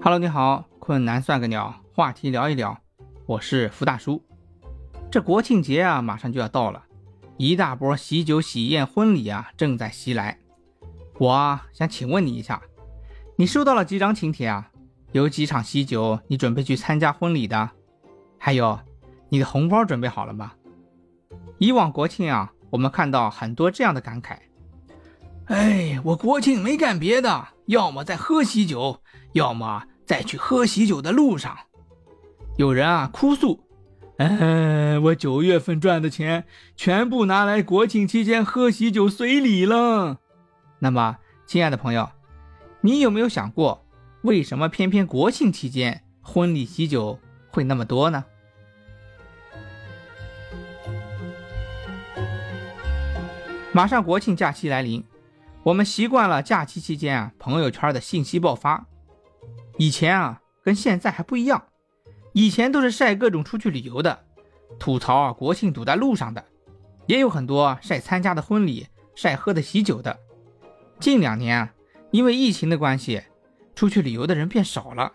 [0.00, 2.78] Hello，你好，困难算个鸟，话题聊一聊，
[3.26, 4.22] 我是福大叔。
[5.10, 6.84] 这国庆节啊，马上就要到了，
[7.36, 10.38] 一大波喜酒、喜宴、婚礼啊，正在袭来。
[11.18, 12.62] 我，想请问你一下，
[13.36, 14.70] 你收到了几张请帖啊？
[15.10, 17.70] 有几场喜酒你准备去参加婚礼的？
[18.38, 18.78] 还有，
[19.28, 20.52] 你的红包准备好了吗？
[21.58, 24.38] 以往国庆啊，我们看到很多这样的感慨。
[25.46, 29.02] 哎，我国庆没干别的，要么在喝喜酒，
[29.34, 31.54] 要么在去喝喜酒的路上。
[32.56, 33.60] 有人啊哭诉
[34.16, 36.46] ：“嗯，我九月份赚的钱
[36.76, 40.18] 全部拿来国庆期间喝喜酒随礼了。”
[40.80, 42.08] 那么，亲爱的朋友，
[42.80, 43.84] 你有没有想过，
[44.22, 47.18] 为什么偏偏国庆期间婚礼喜酒
[47.50, 48.24] 会那么多呢？
[53.72, 55.04] 马上国庆假期来临。
[55.64, 58.86] 我们习惯了假期期间啊，朋友圈的信息爆发。
[59.76, 61.62] 以前啊，跟现在还不一样。
[62.32, 64.24] 以前都是晒各种出去旅游的，
[64.78, 66.44] 吐槽啊国庆堵在路上的，
[67.06, 70.18] 也有很多晒参加的婚礼、晒喝的喜酒的。
[71.00, 71.74] 近两年啊，
[72.12, 73.22] 因为疫情的关系，
[73.74, 75.12] 出去旅游的人变少了。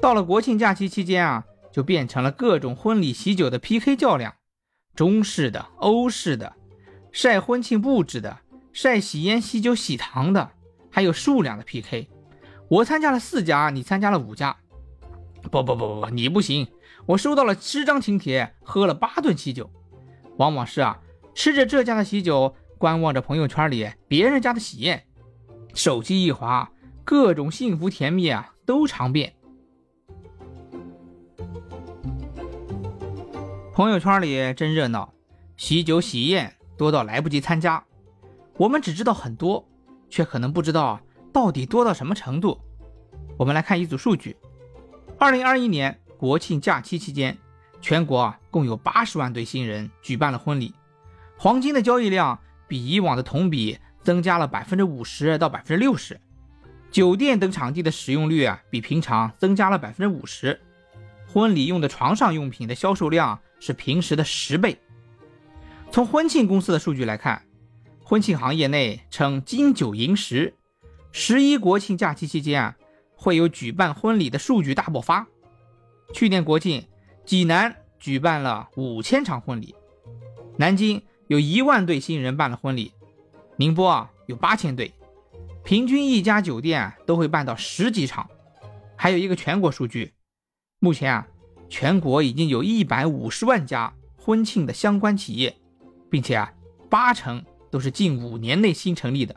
[0.00, 4.34] 到了国庆假期期间啊，就变成了各种婚礼喜酒的 PK 较量，
[4.94, 6.54] 中式的、欧式的，
[7.10, 8.38] 晒婚庆布置的。
[8.76, 10.50] 晒喜烟、喜酒、喜糖的，
[10.90, 12.10] 还有数量的 PK。
[12.68, 14.54] 我参加了四家，你参加了五家。
[15.40, 16.68] 不不不不不，你不行。
[17.06, 19.70] 我收到了十张请帖，喝了八顿喜酒。
[20.36, 21.00] 往往是啊，
[21.34, 25.06] 吃着这家的喜酒，观望着朋友圈里别人家的喜宴，
[25.72, 26.70] 手机一滑，
[27.02, 29.34] 各种幸福甜蜜啊都尝遍。
[33.72, 35.14] 朋友圈里真热闹，
[35.56, 37.82] 喜酒喜宴多到来不及参加。
[38.58, 39.68] 我们只知道很多，
[40.08, 40.98] 却可能不知道
[41.30, 42.58] 到底多到什么程度。
[43.36, 44.34] 我们来看一组数据：
[45.18, 47.36] 二零二一年国庆假期期间，
[47.82, 50.74] 全国共有八十万对新人举办了婚礼，
[51.36, 56.18] 黄金的交易量比以往的同比增加了百分之五十到百分之六十，
[56.90, 60.58] 酒店等场地的使用率啊比平常增加了百分之五十，
[61.26, 64.78] 婚礼用的床上用品的销售量是平时的十倍。
[65.90, 67.42] 从婚庆公司的数据来看。
[68.08, 70.54] 婚庆行业内称金九银十，
[71.10, 72.76] 十一国庆假期期间啊，
[73.16, 75.26] 会有举办婚礼的数据大爆发。
[76.14, 76.86] 去年国庆，
[77.24, 79.74] 济南举办了五千场婚礼，
[80.56, 82.92] 南京有一万对新人办了婚礼，
[83.56, 84.92] 宁波啊有八千对，
[85.64, 88.30] 平均一家酒店都会办到十几场。
[88.94, 90.14] 还有一个全国数据，
[90.78, 91.26] 目前啊，
[91.68, 95.56] 全国已经有一百五十万家婚庆的相关企业，
[96.08, 96.52] 并且啊，
[96.88, 97.44] 八成。
[97.76, 99.36] 都是近五年内新成立的。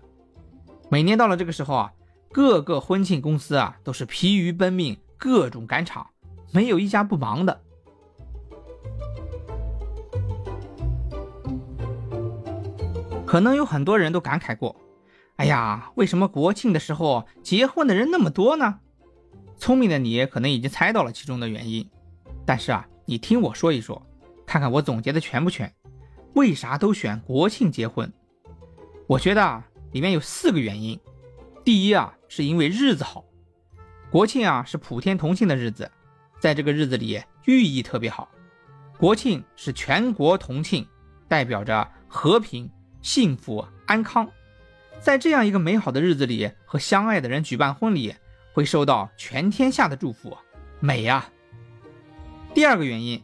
[0.87, 1.91] 每年到了这个时候啊，
[2.31, 6.07] 各个婚庆公司啊都是疲于奔命，各种赶场，
[6.53, 7.61] 没有一家不忙的。
[13.25, 14.73] 可能有很多人都感慨过
[15.35, 18.79] ：“哎呀，为什么国庆的时候结婚的人那么多呢？”
[19.59, 21.85] 聪明的你可能已经猜到了其中的原因，
[22.45, 24.01] 但是啊，你听我说一说，
[24.45, 25.69] 看看我总结的全不全？
[26.35, 28.09] 为啥都选国庆结婚？
[29.09, 30.99] 我觉得啊，里面有四个原因。
[31.65, 33.25] 第一啊，是因为日子好。
[34.11, 35.89] 国庆啊是普天同庆的日子，
[36.39, 38.29] 在这个日子里寓意特别好。
[38.99, 40.87] 国庆是全国同庆，
[41.27, 42.69] 代表着和平、
[43.01, 44.29] 幸福、安康。
[44.99, 48.13] 在这样一个美好的日子里，和相爱的人举办婚礼，
[48.53, 50.37] 会受到全天下的祝福，
[50.79, 51.27] 美呀。
[52.53, 53.23] 第二个原因，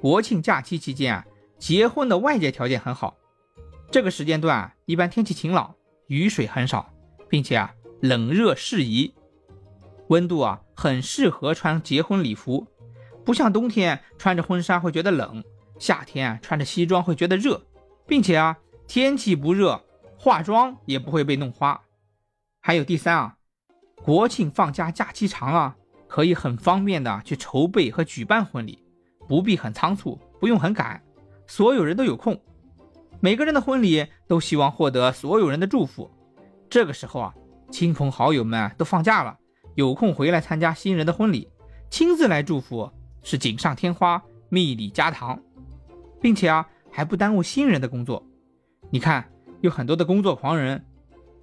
[0.00, 1.26] 国庆假期期间啊，
[1.58, 3.18] 结婚的外界条件很好。
[3.90, 5.74] 这个时间段啊一般天气晴朗，
[6.06, 6.92] 雨水很少，
[7.28, 9.12] 并且啊冷热适宜，
[10.06, 12.68] 温度啊很适合穿结婚礼服，
[13.24, 15.42] 不像冬天穿着婚纱会觉得冷，
[15.80, 17.60] 夏天啊穿着西装会觉得热，
[18.06, 18.56] 并且啊
[18.86, 19.82] 天气不热，
[20.16, 21.80] 化妆也不会被弄花。
[22.60, 23.36] 还有第三啊，
[23.96, 25.76] 国庆放假假期长啊，
[26.06, 28.78] 可以很方便的去筹备和举办婚礼，
[29.26, 31.02] 不必很仓促，不用很赶，
[31.48, 32.40] 所有人都有空。
[33.22, 36.10] 每个人的婚礼都希望获得所有人的祝福，
[36.70, 37.34] 这个时候啊，
[37.70, 39.36] 亲朋好友们都放假了，
[39.74, 41.46] 有空回来参加新人的婚礼，
[41.90, 42.90] 亲自来祝福
[43.22, 45.38] 是锦上添花、蜜里加糖，
[46.18, 48.26] 并且啊还不耽误新人的工作。
[48.88, 49.30] 你看，
[49.60, 50.82] 有很多的工作狂人，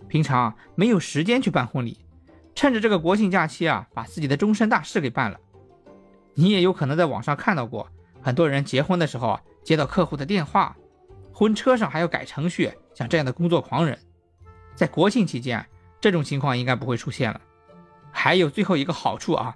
[0.08, 2.00] 平常没有时间去办婚礼，
[2.56, 5.40] 趁着这个国庆假期啊，把自己的终身大事给办了。
[6.34, 7.88] 你也有可能在网上看到过，
[8.20, 10.76] 很多人结婚的时候啊，接到客户的电话。
[11.38, 14.00] 婚车上还要改程序，像这样的工作狂人，
[14.74, 15.64] 在国庆期间，
[16.02, 17.40] 这种情况应该不会出现了。
[18.12, 19.56] 还有最后一个好处啊，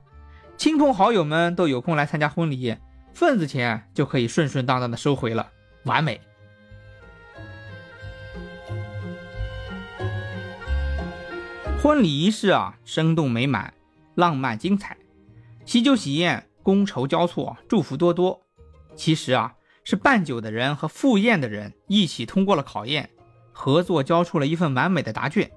[0.56, 2.78] 亲朋好友们都有空来参加婚礼，
[3.14, 5.50] 份子钱就可以顺顺当当的收回了，
[5.86, 6.22] 完美。
[11.82, 13.74] 婚礼仪式啊，生动美满，
[14.14, 14.96] 浪漫精彩，
[15.66, 18.40] 喜酒喜宴，觥筹交错，祝福多多。
[18.96, 23.10] 其实啊，是办酒的人和赴宴的人一起通过了考验，
[23.52, 25.50] 合作交出了一份完美的答卷。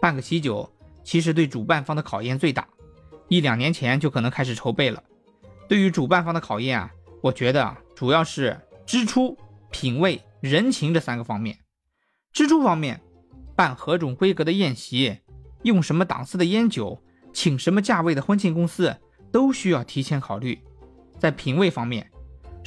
[0.00, 0.70] 办个喜酒，
[1.02, 2.68] 其实对主办方的考验最大，
[3.28, 5.02] 一两年前就可能开始筹备了。
[5.68, 9.36] 对于主办方的考验啊，我觉得主要是支出、
[9.70, 11.58] 品味、人情这三个方面。
[12.32, 13.00] 支出方面，
[13.56, 15.18] 办何种规格的宴席。
[15.62, 17.02] 用什么档次的烟酒，
[17.32, 18.96] 请什么价位的婚庆公司，
[19.32, 20.60] 都需要提前考虑。
[21.18, 22.08] 在品味方面，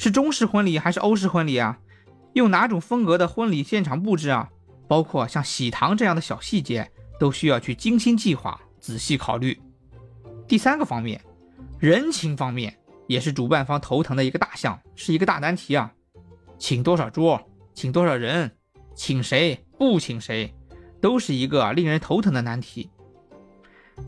[0.02, 1.78] 是中式婚礼还是欧式婚礼啊？
[2.32, 4.50] 用哪种风格的婚礼现场布置啊？
[4.88, 6.90] 包括像喜糖这样的小细节，
[7.20, 9.62] 都需要去精心计划、仔细考虑。
[10.48, 11.24] 第三个方面，
[11.78, 12.76] 人情方面
[13.06, 15.92] 也是主办方头疼的一个大项，是一个大难题啊！
[16.58, 17.40] 请多少桌？
[17.72, 18.50] 请多少人？
[18.96, 19.64] 请谁？
[19.78, 20.52] 不请谁？
[21.00, 22.90] 都是一个令人头疼的难题。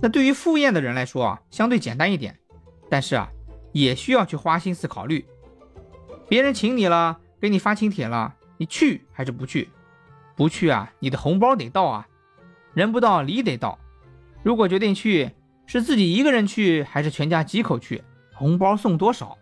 [0.03, 2.37] 那对于赴宴的人来说啊，相对简单一点，
[2.91, 3.31] 但是啊，
[3.71, 5.25] 也需要去花心思考虑。
[6.29, 9.69] 别人请你了，给你发请帖了，你去还是不去？
[10.37, 12.09] 不去啊，你的红包得到啊，
[12.73, 13.79] 人不到礼得到。
[14.43, 15.31] 如果决定去，
[15.67, 18.03] 是自己一个人去还是全家几口去？
[18.33, 19.39] 红包送多少？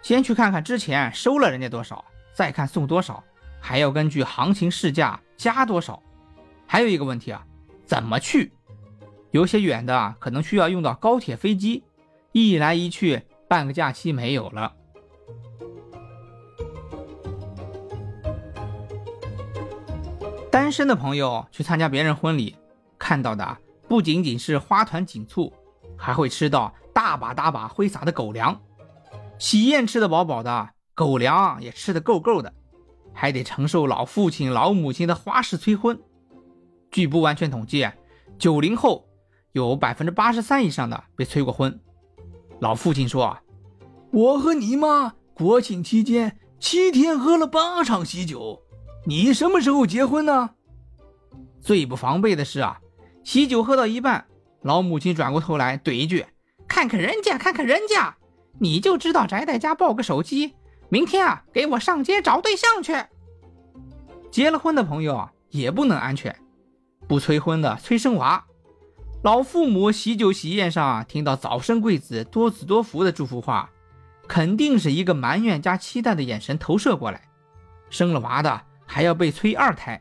[0.00, 3.22] 先去看看之前收了人家多少，再看送多少，
[3.60, 6.02] 还要根据行情市价加多少。
[6.66, 7.44] 还有一个问题啊，
[7.84, 8.52] 怎么去？
[9.32, 11.84] 有些远的啊，可能需要用到高铁、飞机，
[12.32, 14.72] 一来一去半个假期没有了。
[20.56, 22.56] 单身的朋友去参加别人婚礼，
[22.98, 25.52] 看到的不仅仅是花团锦簇，
[25.98, 28.58] 还会吃到大把大把挥洒的狗粮。
[29.38, 32.54] 喜宴吃得饱饱的，狗粮也吃得够够的，
[33.12, 36.00] 还得承受老父亲、老母亲的花式催婚。
[36.90, 37.86] 据不完全统计，
[38.38, 39.06] 九零后
[39.52, 41.78] 有百分之八十三以上的被催过婚。
[42.60, 43.36] 老父亲说
[44.10, 48.62] ：“我和你妈国庆期间七天喝了八场喜酒，
[49.06, 50.50] 你什么时候结婚呢？”
[51.62, 52.80] 最不防备的是啊，
[53.24, 54.26] 喜酒喝到一半，
[54.62, 56.26] 老母亲转过头来怼一句
[56.68, 58.16] ：“看看人家，看看人家，
[58.58, 60.54] 你就知道宅在家抱个手机，
[60.88, 62.94] 明天啊给我上街找对象去。”
[64.30, 66.36] 结了婚的朋友啊也不能安全。
[67.08, 68.44] 不催婚的催生娃，
[69.22, 73.70] 老父母喜酒喜宴上听到早生贵子、多子多福的祝福话，
[74.26, 77.22] 肯定是一个埋怨加期待的眼神投射过来。
[77.88, 80.00] 生了娃的还要被催二胎，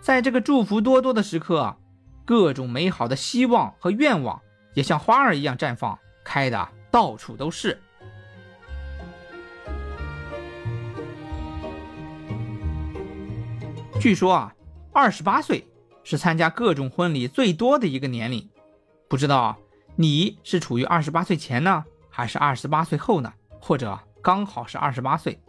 [0.00, 1.76] 在这个祝福多多的时刻，
[2.24, 4.40] 各种美好的希望和愿望
[4.74, 7.80] 也像花儿一样绽放，开的到处都是。
[14.00, 14.54] 据说啊，
[14.92, 15.66] 二十八岁。
[16.04, 18.50] 是参加各种婚礼最多的一个年龄，
[19.06, 19.56] 不知道
[19.94, 23.32] 你是处于二十八岁前呢，还是二十八岁后呢？
[23.60, 25.40] 或者刚好是二十八岁？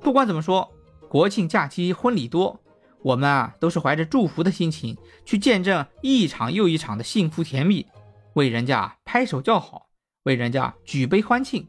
[0.00, 0.72] 不管怎么说，
[1.08, 2.60] 国庆假期婚礼多，
[3.02, 7.86] 我们啊都是怀着祝福的心情去见证一场又一场的幸福甜蜜，
[8.34, 9.86] 为人家拍手叫好，
[10.24, 11.66] 为人家举杯欢庆。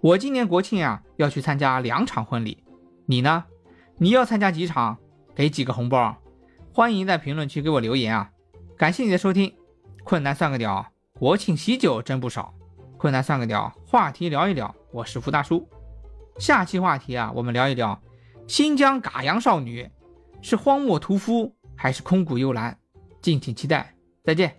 [0.00, 2.62] 我今年国庆啊要去参加两场婚礼，
[3.06, 3.44] 你呢？
[3.98, 4.98] 你要参加几场？
[5.34, 6.16] 给几个红包？
[6.72, 8.30] 欢迎在评论区给我留言啊！
[8.76, 9.54] 感谢你的收听，
[10.04, 10.86] 困难算个屌，
[11.18, 12.52] 国庆喜酒真不少。
[12.98, 15.68] 困难算个屌，话题聊一聊，我是福大叔。
[16.38, 18.00] 下期话题啊，我们聊一聊
[18.52, 19.88] 新疆嘎羊少女
[20.42, 22.76] 是荒漠屠夫还是空谷幽兰？
[23.22, 24.54] 敬请期待，再见。